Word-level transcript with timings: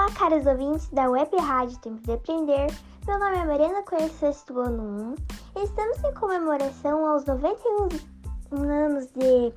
Olá, 0.00 0.10
caros 0.12 0.46
ouvintes 0.46 0.88
da 0.88 1.10
Web 1.10 1.36
Rádio 1.36 1.76
Tempo 1.80 2.00
de 2.00 2.12
Aprender. 2.12 2.74
Meu 3.06 3.18
nome 3.18 3.36
é 3.36 3.44
Mariana 3.44 3.82
Coelho, 3.82 4.10
sexto 4.14 4.58
ano 4.58 5.14
1. 5.54 5.62
Estamos 5.62 6.02
em 6.02 6.14
comemoração 6.14 7.06
aos 7.06 7.26
91 7.26 8.62
anos 8.62 9.08
de, 9.08 9.52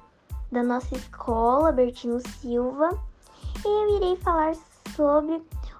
da 0.51 0.61
nossa 0.61 0.93
escola, 0.95 1.71
Bertino 1.71 2.19
Silva, 2.41 2.89
e 3.63 3.67
eu 3.67 3.95
irei 3.95 4.17
falar 4.17 4.53
sobre 4.93 5.35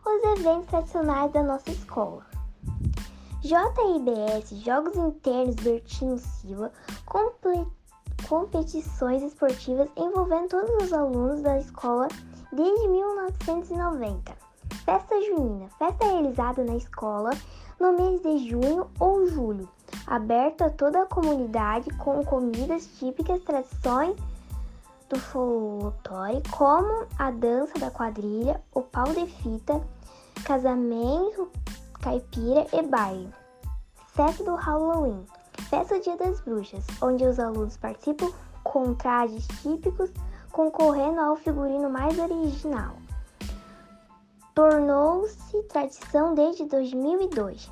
os 0.05 0.39
eventos 0.39 0.67
tradicionais 0.67 1.29
da 1.33 1.43
nossa 1.43 1.69
escola. 1.69 2.25
JIBS, 3.41 4.61
Jogos 4.63 4.95
Internos 4.95 5.55
Bertino 5.55 6.17
Silva, 6.17 6.71
competições 8.29 9.23
esportivas 9.23 9.89
envolvendo 9.97 10.47
todos 10.47 10.85
os 10.85 10.93
alunos 10.93 11.41
da 11.41 11.59
escola 11.59 12.07
desde 12.53 12.87
1990. 12.87 14.52
Festa 14.85 15.15
Junina, 15.21 15.69
festa 15.77 16.05
realizada 16.05 16.63
na 16.63 16.75
escola 16.75 17.31
no 17.79 17.93
mês 17.93 18.21
de 18.21 18.49
junho 18.49 18.87
ou 18.99 19.27
julho, 19.27 19.69
aberta 20.07 20.65
a 20.65 20.69
toda 20.69 21.01
a 21.01 21.05
comunidade 21.05 21.89
com 21.97 22.23
comidas 22.25 22.85
típicas, 22.97 23.41
tradições 23.43 24.15
do 25.09 25.19
folclore, 25.19 26.41
como 26.51 27.05
a 27.17 27.31
dança 27.31 27.77
da 27.79 27.91
quadrilha, 27.91 28.61
o 28.73 28.81
pau 28.81 29.05
de 29.05 29.25
fita, 29.27 29.81
casamento 30.43 31.49
caipira 32.01 32.67
e 32.73 32.81
baile. 32.81 33.33
Festa 34.07 34.43
do 34.43 34.55
Halloween, 34.55 35.25
festa 35.69 35.99
Dia 35.99 36.17
das 36.17 36.41
Bruxas, 36.41 36.85
onde 37.01 37.25
os 37.25 37.39
alunos 37.39 37.77
participam 37.77 38.29
com 38.63 38.93
trajes 38.93 39.47
típicos 39.61 40.11
concorrendo 40.51 41.19
ao 41.19 41.35
figurino 41.35 41.89
mais 41.89 42.19
original. 42.19 43.02
Tornou-se 44.53 45.63
tradição 45.63 46.35
desde 46.35 46.65
2002. 46.65 47.71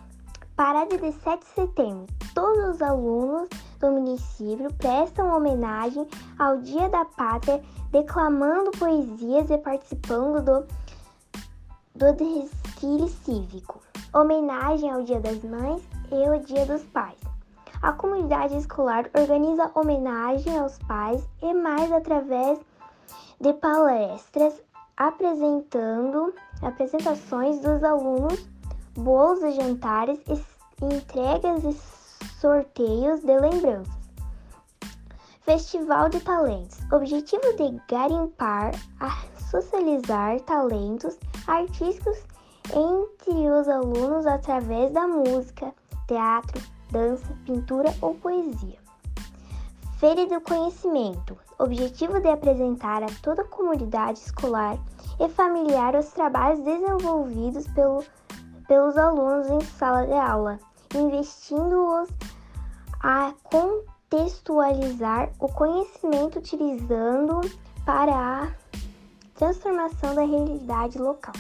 Parada 0.55 0.97
de 0.97 1.11
7 1.11 1.39
de 1.39 1.45
setembro. 1.53 2.07
Todos 2.33 2.75
os 2.75 2.81
alunos 2.81 3.47
do 3.79 3.91
município 3.91 4.73
prestam 4.73 5.35
homenagem 5.35 6.07
ao 6.39 6.57
Dia 6.57 6.89
da 6.89 7.05
Pátria, 7.05 7.63
declamando 7.91 8.71
poesias 8.71 9.51
e 9.51 9.59
participando 9.59 10.43
do, 10.43 10.67
do 11.93 12.13
desfile 12.13 13.09
cívico. 13.09 13.79
Homenagem 14.11 14.91
ao 14.91 15.03
Dia 15.03 15.19
das 15.19 15.43
Mães 15.43 15.83
e 16.11 16.25
ao 16.25 16.39
Dia 16.39 16.66
dos 16.66 16.81
Pais. 16.85 17.19
A 17.83 17.93
comunidade 17.93 18.57
escolar 18.57 19.07
organiza 19.16 19.69
homenagem 19.75 20.57
aos 20.57 20.79
pais 20.79 21.27
e 21.43 21.53
mais 21.53 21.91
através 21.91 22.59
de 23.39 23.53
palestras 23.53 24.53
apresentando 25.02 26.31
apresentações 26.61 27.59
dos 27.59 27.83
alunos, 27.83 28.47
bolos 28.94 29.41
e 29.41 29.52
jantares, 29.53 30.19
entregas 30.80 31.63
e 31.63 31.73
sorteios 32.39 33.22
de 33.22 33.35
lembranças. 33.35 33.99
Festival 35.41 36.07
de 36.09 36.19
Talentos. 36.19 36.77
Objetivo 36.91 37.41
de 37.57 37.81
garimpar, 37.89 38.73
socializar 39.49 40.39
talentos 40.41 41.17
artísticos 41.47 42.19
entre 42.72 43.49
os 43.49 43.67
alunos 43.67 44.27
através 44.27 44.91
da 44.91 45.07
música, 45.07 45.73
teatro, 46.07 46.61
dança, 46.91 47.35
pintura 47.44 47.91
ou 48.02 48.13
poesia. 48.13 48.80
Feira 50.02 50.25
do 50.25 50.41
Conhecimento 50.41 51.38
objetivo 51.59 52.19
de 52.19 52.27
apresentar 52.27 53.03
a 53.03 53.07
toda 53.21 53.44
a 53.44 53.47
comunidade 53.47 54.17
escolar 54.17 54.75
e 55.19 55.30
familiar 55.30 55.95
os 55.95 56.07
trabalhos 56.07 56.59
desenvolvidos 56.62 57.67
pelo, 57.67 58.03
pelos 58.67 58.97
alunos 58.97 59.47
em 59.47 59.62
sala 59.62 60.07
de 60.07 60.13
aula, 60.13 60.59
investindo-os 60.95 62.09
a 63.00 63.31
contextualizar 63.44 65.31
o 65.39 65.47
conhecimento 65.47 66.39
utilizando 66.39 67.39
para 67.85 68.12
a 68.16 68.51
transformação 69.35 70.16
da 70.16 70.23
realidade 70.23 70.97
local. 70.97 71.35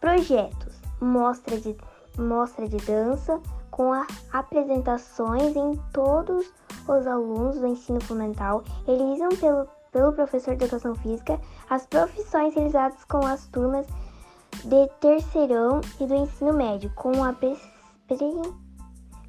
Projetos: 0.00 0.74
mostra 1.00 1.56
de, 1.60 1.76
mostra 2.18 2.68
de 2.68 2.78
dança 2.78 3.40
com 3.74 3.92
apresentações 4.32 5.56
em 5.56 5.74
todos 5.92 6.46
os 6.46 6.64
os 6.88 7.06
alunos 7.06 7.58
do 7.58 7.66
ensino 7.66 8.00
fundamental 8.00 8.62
realizam 8.86 9.28
pelo, 9.40 9.66
pelo 9.90 10.12
professor 10.12 10.54
de 10.56 10.64
educação 10.64 10.94
física 10.96 11.40
as 11.70 11.86
profissões 11.86 12.54
realizadas 12.54 13.04
com 13.04 13.24
as 13.26 13.46
turmas 13.48 13.86
de 14.64 14.88
terceirão 15.00 15.80
e 16.00 16.06
do 16.06 16.14
ensino 16.14 16.52
médio, 16.52 16.92
com 16.94 17.24
a 17.24 17.32
pre 17.32 17.56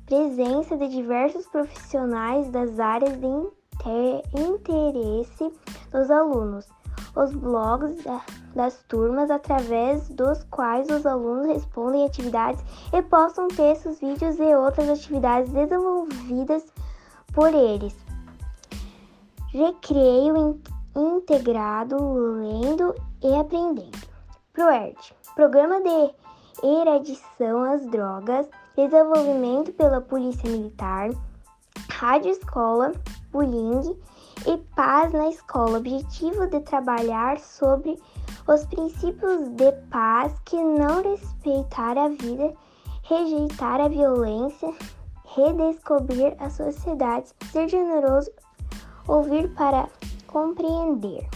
presença 0.06 0.77
de 0.77 0.89
diversos 0.89 1.47
profissionais 1.47 2.50
das 2.51 2.79
áreas 2.79 3.17
de 3.19 3.25
inter 3.25 4.22
interesse 4.35 5.51
dos 5.91 6.12
alunos. 6.12 6.67
Os 7.16 7.34
blogs 7.34 8.03
da, 8.03 8.22
das 8.53 8.84
turmas, 8.90 9.31
através 9.31 10.09
dos 10.09 10.44
quais 10.46 10.90
os 10.90 11.06
alunos 11.06 11.48
respondem 11.48 12.06
atividades 12.06 12.64
e 12.92 13.02
postam 13.02 13.48
textos, 13.48 14.00
vídeos 14.00 14.38
e 14.40 14.56
outras 14.56 14.90
atividades 14.90 15.52
desenvolvidas 15.52 16.66
por 17.34 17.54
eles. 17.54 17.96
Recreio 19.52 20.59
integrado, 20.96 21.98
lendo 22.42 22.94
e 23.24 23.34
aprendendo. 23.36 24.16
ProERD, 24.54 25.14
Programa 25.36 25.81
de 25.81 26.14
Eradição 26.64 27.64
às 27.64 27.86
Drogas, 27.88 28.48
desenvolvimento 28.75 29.74
pela 29.74 30.02
Polícia 30.02 30.50
Militar, 30.50 31.09
Rádio 31.92 32.31
Escola, 32.31 32.94
Bullying 33.31 33.98
e 34.46 34.57
Paz 34.75 35.13
na 35.13 35.29
Escola. 35.29 35.78
Objetivo 35.78 36.47
de 36.47 36.59
trabalhar 36.62 37.40
sobre 37.40 37.97
os 38.47 38.66
princípios 38.66 39.50
de 39.50 39.72
paz 39.90 40.34
que 40.46 40.56
não 40.56 41.01
respeitar 41.01 41.97
a 41.97 42.09
vida, 42.09 42.53
rejeitar 43.03 43.81
a 43.81 43.88
violência, 43.88 44.74
redescobrir 45.35 46.35
a 46.40 46.50
sociedade, 46.50 47.34
ser 47.51 47.68
generoso, 47.68 48.31
ouvir 49.07 49.53
para 49.56 49.88
compreender. 50.28 51.28